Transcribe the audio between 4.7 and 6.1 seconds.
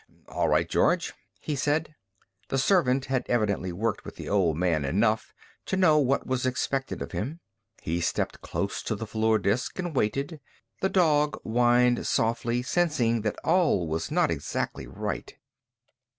enough to know